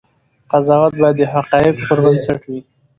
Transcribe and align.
قضاوت 0.51 0.93
باید 1.01 1.15
د 1.19 1.23
حقایقو 1.33 1.87
پر 1.89 1.97
بنسټ 2.03 2.41
وي. 2.49 2.59